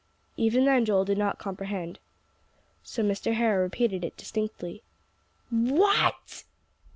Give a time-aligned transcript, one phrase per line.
[0.35, 1.99] Even then Joel did not comprehend.
[2.81, 3.35] So Mr.
[3.35, 4.81] Harrow repeated it distinctly.
[5.53, 6.43] "_What!